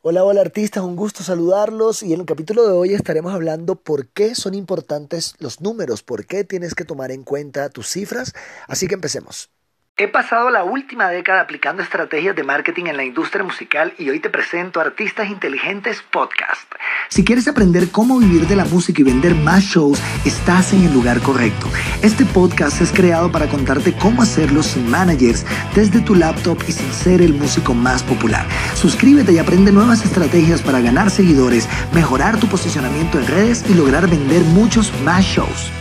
[0.00, 4.06] Hola, hola artistas, un gusto saludarlos y en el capítulo de hoy estaremos hablando por
[4.08, 8.32] qué son importantes los números, por qué tienes que tomar en cuenta tus cifras,
[8.68, 9.50] así que empecemos.
[10.00, 14.20] He pasado la última década aplicando estrategias de marketing en la industria musical y hoy
[14.20, 16.72] te presento Artistas Inteligentes Podcast.
[17.08, 20.94] Si quieres aprender cómo vivir de la música y vender más shows, estás en el
[20.94, 21.66] lugar correcto.
[22.00, 26.92] Este podcast es creado para contarte cómo hacerlo sin managers, desde tu laptop y sin
[26.92, 28.46] ser el músico más popular.
[28.76, 34.08] Suscríbete y aprende nuevas estrategias para ganar seguidores, mejorar tu posicionamiento en redes y lograr
[34.08, 35.72] vender muchos más shows.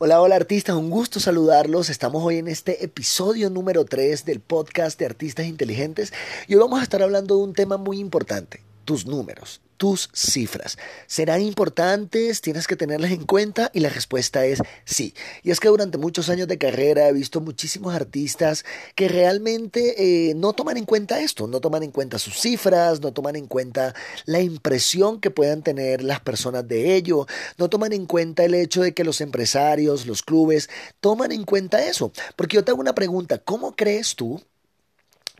[0.00, 1.90] Hola, hola artistas, un gusto saludarlos.
[1.90, 6.12] Estamos hoy en este episodio número 3 del podcast de Artistas Inteligentes
[6.46, 10.76] y hoy vamos a estar hablando de un tema muy importante, tus números tus cifras.
[11.06, 12.40] ¿Serán importantes?
[12.40, 13.70] ¿Tienes que tenerlas en cuenta?
[13.72, 15.14] Y la respuesta es sí.
[15.44, 18.64] Y es que durante muchos años de carrera he visto muchísimos artistas
[18.96, 23.12] que realmente eh, no toman en cuenta esto, no toman en cuenta sus cifras, no
[23.12, 23.94] toman en cuenta
[24.26, 28.82] la impresión que puedan tener las personas de ello, no toman en cuenta el hecho
[28.82, 32.10] de que los empresarios, los clubes, toman en cuenta eso.
[32.34, 34.42] Porque yo te hago una pregunta, ¿cómo crees tú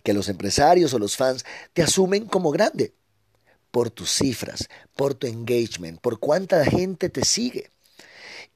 [0.05, 2.95] que los empresarios o los fans te asumen como grande?
[3.71, 7.71] Por tus cifras, por tu engagement, por cuánta gente te sigue.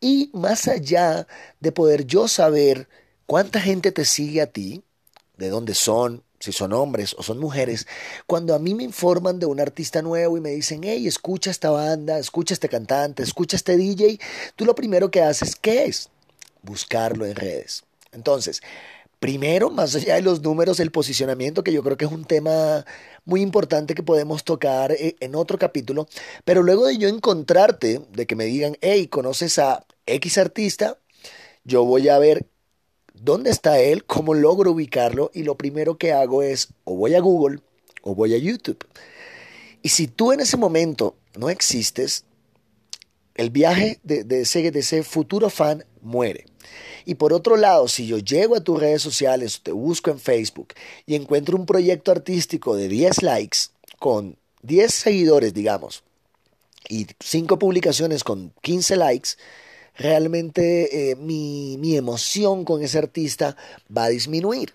[0.01, 1.27] Y más allá
[1.61, 2.89] de poder yo saber
[3.27, 4.83] cuánta gente te sigue a ti,
[5.37, 7.87] de dónde son, si son hombres o son mujeres,
[8.27, 11.71] cuando a mí me informan de un artista nuevo y me dicen, hey, escucha esta
[11.71, 14.19] banda, escucha este cantante, escucha este DJ,
[14.57, 16.11] tú lo primero que haces, ¿qué es?
[16.63, 17.85] Buscarlo en redes.
[18.11, 18.61] Entonces,
[19.23, 22.85] Primero, más allá de los números, el posicionamiento, que yo creo que es un tema
[23.25, 26.09] muy importante que podemos tocar eh, en otro capítulo.
[26.45, 30.99] Pero luego de yo encontrarte, de que me digan, hey, ¿conoces a X artista?
[31.63, 32.47] Yo voy a ver
[33.15, 37.21] dónde está él, cómo logro ubicarlo y lo primero que hago es o voy a
[37.21, 37.61] Google
[38.03, 38.85] o voy a YouTube.
[39.83, 42.25] Y si tú en ese momento no existes,
[43.37, 46.47] el viaje de, de, ese, de ese futuro fan muere.
[47.05, 50.75] Y por otro lado, si yo llego a tus redes sociales, te busco en Facebook
[51.07, 53.59] y encuentro un proyecto artístico de 10 likes
[53.99, 56.03] con 10 seguidores, digamos,
[56.89, 59.31] y 5 publicaciones con 15 likes,
[59.97, 63.57] realmente eh, mi, mi emoción con ese artista
[63.95, 64.75] va a disminuir.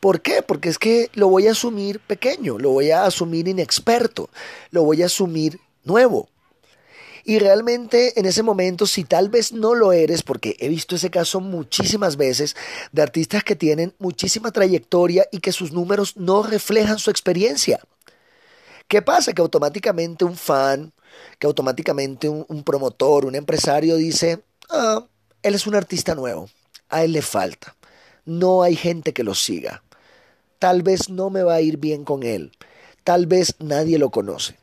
[0.00, 0.42] ¿Por qué?
[0.42, 4.28] Porque es que lo voy a asumir pequeño, lo voy a asumir inexperto,
[4.70, 6.28] lo voy a asumir nuevo.
[7.24, 11.10] Y realmente en ese momento, si tal vez no lo eres, porque he visto ese
[11.10, 12.54] caso muchísimas veces
[12.92, 17.80] de artistas que tienen muchísima trayectoria y que sus números no reflejan su experiencia.
[18.88, 19.32] ¿Qué pasa?
[19.32, 20.92] Que automáticamente un fan,
[21.38, 25.06] que automáticamente un, promotor, un empresario dice, ah,
[25.42, 26.50] él es un artista nuevo,
[26.90, 27.74] a él le falta,
[28.26, 29.82] no hay gente que lo siga,
[30.58, 32.52] tal vez no me va a ir bien con él,
[33.02, 34.58] tal vez nadie lo conoce.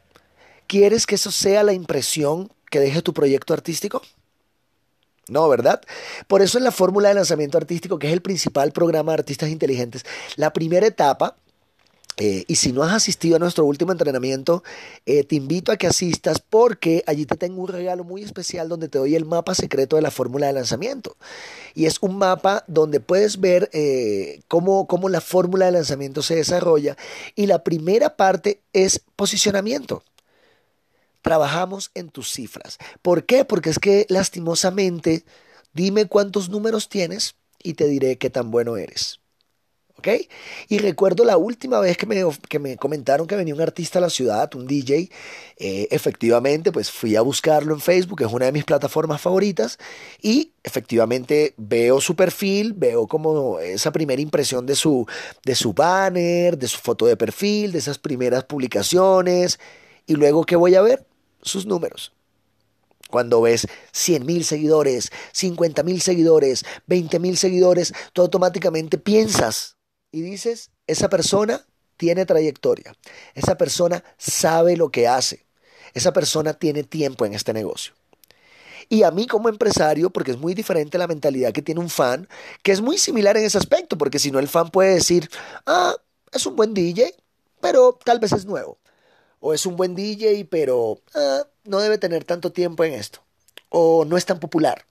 [0.72, 4.02] ¿Quieres que eso sea la impresión que deje tu proyecto artístico?
[5.28, 5.82] No, ¿verdad?
[6.30, 9.50] Por eso en la fórmula de lanzamiento artístico, que es el principal programa de artistas
[9.50, 10.06] inteligentes,
[10.38, 11.36] la primera etapa,
[12.16, 14.64] eh, y si no has asistido a nuestro último entrenamiento,
[15.06, 18.88] eh, te invito a que asistas porque allí te tengo un regalo muy especial donde
[18.88, 21.18] te doy el mapa secreto de la fórmula de lanzamiento.
[21.76, 26.36] Y es un mapa donde puedes ver eh, cómo, cómo la fórmula de lanzamiento se
[26.36, 26.96] desarrolla.
[27.36, 30.03] Y la primera parte es posicionamiento
[31.22, 32.78] trabajamos en tus cifras.
[33.02, 33.46] ¿Por qué?
[33.46, 35.24] Porque es que lastimosamente,
[35.74, 39.20] dime cuántos números tienes y te diré qué tan bueno eres.
[39.98, 40.08] ¿Ok?
[40.68, 44.02] Y recuerdo la última vez que me, que me comentaron que venía un artista a
[44.02, 45.12] la ciudad, un DJ,
[45.58, 49.78] eh, efectivamente, pues fui a buscarlo en Facebook, es una de mis plataformas favoritas,
[50.20, 55.06] y efectivamente veo su perfil, veo como esa primera impresión de su,
[55.46, 59.59] de su banner, de su foto de perfil, de esas primeras publicaciones,
[60.08, 61.06] y luego, ¿qué voy a ver?
[61.41, 62.13] Sus números.
[63.09, 69.75] Cuando ves 100 mil seguidores, 50 mil seguidores, 20 mil seguidores, tú automáticamente piensas
[70.12, 71.66] y dices, esa persona
[71.97, 72.96] tiene trayectoria,
[73.35, 75.46] esa persona sabe lo que hace,
[75.93, 77.94] esa persona tiene tiempo en este negocio.
[78.87, 82.28] Y a mí como empresario, porque es muy diferente la mentalidad que tiene un fan,
[82.64, 85.29] que es muy similar en ese aspecto, porque si no el fan puede decir,
[85.66, 85.96] ah,
[86.32, 87.14] es un buen DJ,
[87.61, 88.81] pero tal vez es nuevo
[89.41, 93.20] o es un buen DJ, pero ah, no debe tener tanto tiempo en esto,
[93.70, 94.85] o no es tan popular.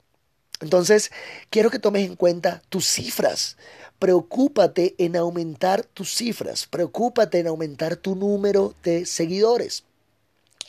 [0.59, 1.11] Entonces,
[1.49, 3.57] quiero que tomes en cuenta tus cifras.
[3.97, 9.83] Preocúpate en aumentar tus cifras, preocúpate en aumentar tu número de seguidores.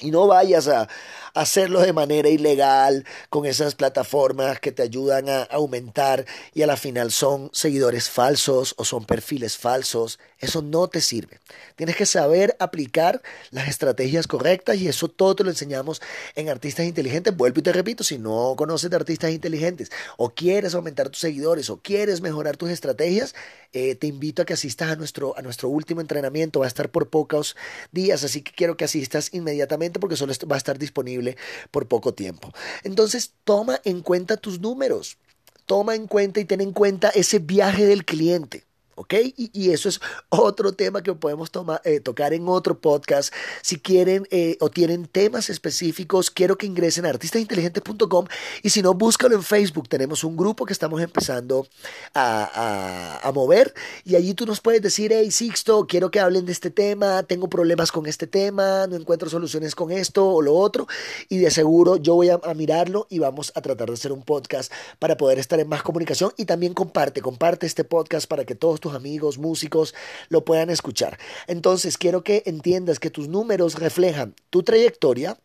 [0.00, 0.89] Y no vayas a
[1.35, 6.77] hacerlo de manera ilegal con esas plataformas que te ayudan a aumentar y a la
[6.77, 10.19] final son seguidores falsos o son perfiles falsos.
[10.39, 11.39] Eso no te sirve.
[11.77, 16.03] Tienes que saber aplicar las estrategias correctas y eso todo te lo enseñamos
[16.35, 17.37] en Artistas Inteligentes.
[17.37, 21.71] Vuelvo y te repito, si no conoces de Artistas Inteligentes o quieres aumentar tus seguidores
[21.71, 23.35] o quieres mejorar tus estrategias,
[23.73, 26.61] eh, te invito a que asistas a nuestro, a nuestro último entrenamiento.
[26.61, 27.56] Va a estar por pocos
[27.91, 31.37] días, así que quiero que asistas inmediatamente porque solo va a estar disponible
[31.70, 32.52] por poco tiempo.
[32.84, 35.19] Entonces, toma en cuenta tus números.
[35.67, 38.64] Toma en cuenta y ten en cuenta ese viaje del cliente.
[38.94, 39.15] ¿Ok?
[39.37, 41.50] Y, eso es otro tema que podemos
[41.85, 43.33] eh, tocar en otro podcast.
[43.62, 48.27] Si quieren eh, o tienen temas específicos, quiero que ingresen a artistasinteligentes.com
[48.62, 49.89] y si no, búscalo en Facebook.
[49.89, 51.67] Tenemos un grupo que estamos empezando
[52.15, 53.73] a, a, mover
[54.05, 57.49] y allí tú nos puedes decir, hey Sixto, quiero que hablen de este tema, tengo
[57.49, 60.87] problemas con este tema, no encuentro soluciones con esto o lo otro
[61.31, 64.23] y de seguro yo voy a, a mirarlo y vamos a tratar de hacer un
[64.23, 68.55] podcast para poder estar en más comunicación y también comparte, comparte este podcast para que
[68.55, 69.94] todos tus amigos músicos
[70.29, 71.19] lo puedan escuchar.
[71.46, 75.38] Entonces, quiero que entiendas que tus números reflejan tu trayectoria,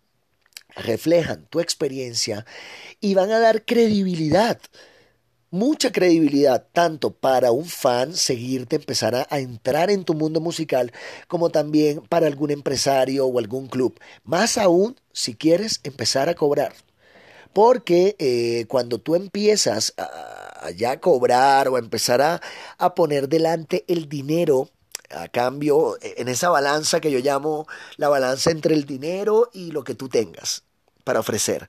[0.75, 2.45] reflejan tu experiencia
[2.99, 4.59] y van a dar credibilidad
[5.49, 10.91] mucha credibilidad tanto para un fan seguirte, empezar a, entrar en tu mundo musical,
[11.27, 13.99] como también para algún empresario o algún club.
[14.23, 16.73] Más aún si quieres empezar a cobrar.
[17.57, 22.39] Porque eh, cuando tú empiezas a, ya cobrar o a empezar a,
[22.77, 24.69] a poner delante el dinero,
[25.09, 27.65] a cambio, e, en esa balanza que yo llamo
[27.95, 30.65] la balanza entre el dinero y lo que tú tengas
[31.03, 31.67] para ofrecer.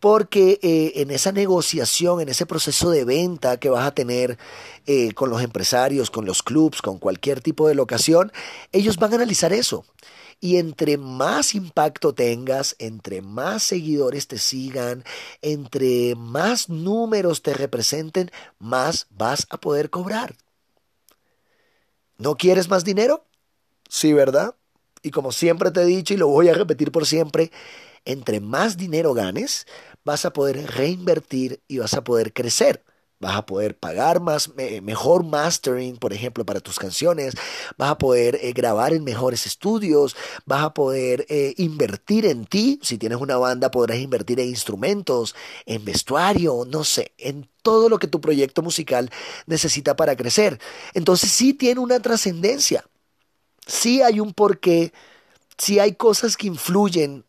[0.00, 4.38] Porque eh, en esa negociación, en ese proceso de venta que vas a tener
[4.86, 8.32] eh, con los empresarios, con los clubs, con cualquier tipo de locación,
[8.72, 9.84] ellos van a analizar eso.
[10.40, 15.04] Y entre más impacto tengas, entre más seguidores te sigan,
[15.42, 20.34] entre más números te representen, más vas a poder cobrar.
[22.16, 23.24] ¿No quieres más dinero?
[23.88, 24.54] Sí, ¿verdad?
[25.02, 27.50] Y como siempre te he dicho y lo voy a repetir por siempre,
[28.04, 29.66] entre más dinero ganes,
[30.04, 32.84] vas a poder reinvertir y vas a poder crecer.
[33.20, 34.50] Vas a poder pagar más,
[34.82, 37.34] mejor mastering, por ejemplo, para tus canciones.
[37.76, 40.16] Vas a poder eh, grabar en mejores estudios.
[40.46, 42.80] Vas a poder eh, invertir en ti.
[42.82, 45.34] Si tienes una banda, podrás invertir en instrumentos,
[45.66, 49.10] en vestuario, no sé, en todo lo que tu proyecto musical
[49.46, 50.58] necesita para crecer.
[50.94, 52.86] Entonces sí tiene una trascendencia.
[53.66, 54.94] Sí hay un porqué.
[55.58, 57.24] Sí hay cosas que influyen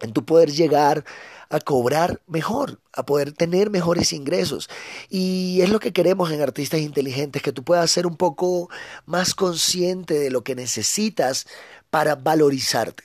[0.00, 1.04] en tu poder llegar
[1.48, 4.68] a cobrar mejor, a poder tener mejores ingresos.
[5.08, 8.70] Y es lo que queremos en Artistas Inteligentes, que tú puedas ser un poco
[9.06, 11.46] más consciente de lo que necesitas
[11.90, 13.04] para valorizarte.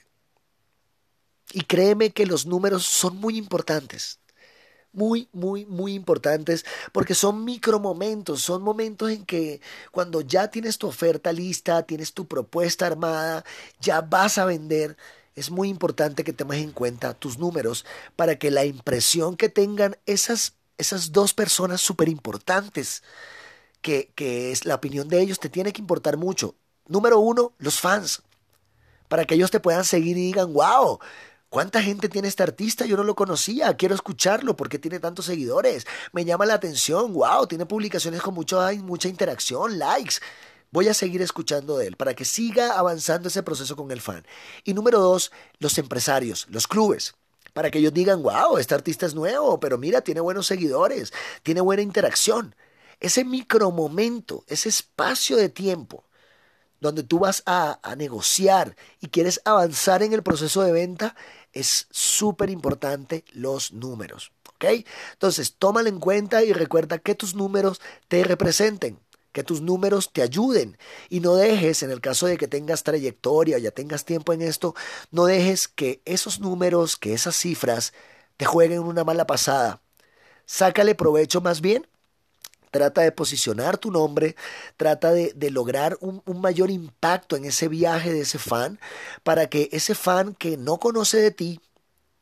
[1.53, 4.19] Y créeme que los números son muy importantes
[4.95, 9.61] muy, muy, muy importantes porque son micromomentos, son momentos en que
[9.91, 13.43] cuando ya tienes tu oferta lista, tienes tu propuesta armada,
[13.79, 14.97] ya vas a vender,
[15.35, 17.85] es muy importante que tengas en cuenta tus números
[18.15, 23.03] para que la impresión que tengan esas, esas dos personas súper importantes,
[23.81, 26.55] que, que es la opinión de ellos, te tiene que importar mucho.
[26.87, 28.23] Número uno, los fans,
[29.07, 30.99] para que ellos te puedan seguir y digan, wow,
[31.55, 32.85] ¿Cuánta gente tiene este artista?
[32.85, 35.87] Yo no lo conocía, quiero escucharlo, porque tiene tantos seguidores?
[36.11, 40.15] Me llama la atención, wow, tiene publicaciones con mucho, mucha interacción, likes
[40.75, 44.27] voy a seguir escuchando de él para que siga avanzando ese proceso con el fan.
[44.65, 47.15] Y número dos, los empresarios, los clubes.
[47.53, 51.61] Para que ellos digan, wow, este artista es nuevo, pero mira, tiene buenos seguidores, tiene
[51.61, 52.55] buena interacción.
[52.99, 56.03] Ese micromomento, ese espacio de tiempo
[56.81, 61.15] donde tú vas a, negociar y quieres avanzar en el proceso de venta,
[61.53, 64.33] es súper importante los números.
[64.49, 64.85] ¿Ok?
[65.13, 68.99] Entonces, tómalo en cuenta y recuerda que tus números te representen
[69.35, 70.77] que tus números te ayuden
[71.09, 74.75] y no dejes, en el caso de que tengas trayectoria ya tengas tiempo en esto,
[75.11, 77.91] no dejes que esos números, que esas cifras
[78.37, 79.81] te jueguen una mala pasada.
[80.45, 81.85] Sácale provecho más bien.
[82.71, 84.37] Trata de posicionar tu nombre,
[84.77, 88.79] trata de, lograr un mayor impacto en ese viaje de ese fan
[89.23, 91.59] para que ese fan que no conoce de ti,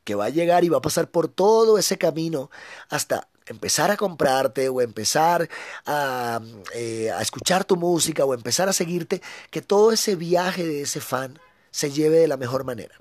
[0.02, 2.50] que va a llegar y va a pasar por todo ese camino
[2.88, 5.48] hasta empezar a comprarte o empezar
[5.86, 6.40] a,
[6.74, 11.00] eh, a, escuchar tu música o empezar a seguirte, que todo ese viaje de ese
[11.00, 11.38] fan
[11.70, 13.00] se lleve de la mejor manera,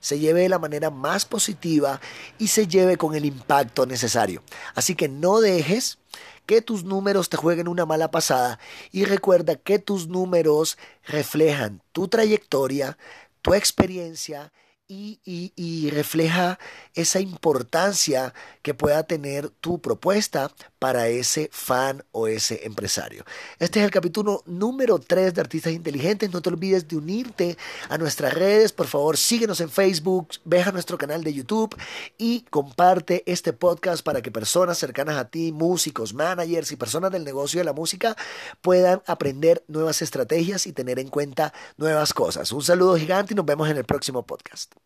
[0.00, 2.00] se lleve de la manera más positiva
[2.38, 4.42] y se lleve con el impacto necesario.
[4.74, 5.98] Así que no dejes
[6.46, 8.58] que tus números te jueguen una mala pasada
[8.90, 12.96] y recuerda que tus números reflejan tu trayectoria,
[13.42, 14.50] tu experiencia
[14.88, 16.58] y, refleja
[16.94, 23.24] esa importancia que pueda tener tu propuesta para ese fan o ese empresario.
[23.58, 26.32] Este es el capítulo número 3 de Artistas Inteligentes.
[26.32, 28.72] No te olvides de unirte a nuestras redes.
[28.72, 31.76] Por favor, síguenos en Facebook, ve a nuestro canal de YouTube
[32.16, 37.24] y comparte este podcast para que personas cercanas a ti, músicos, managers y personas del
[37.24, 38.16] negocio de la música
[38.62, 42.52] puedan aprender nuevas estrategias y tener en cuenta nuevas cosas.
[42.52, 44.77] Un saludo gigante y nos vemos en el próximo podcast.